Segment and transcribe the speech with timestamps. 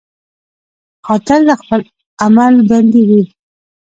[1.05, 1.81] قاتل د خپل
[2.23, 3.23] عمل بندي وي